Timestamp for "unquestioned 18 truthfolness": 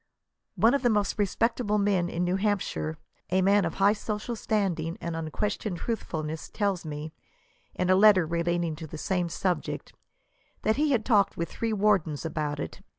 5.15-6.49